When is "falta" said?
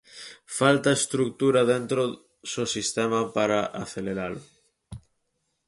0.59-0.97